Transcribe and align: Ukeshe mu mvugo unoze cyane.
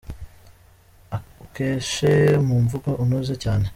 Ukeshe 1.43 2.13
mu 2.47 2.55
mvugo 2.63 2.89
unoze 3.03 3.33
cyane. 3.43 3.65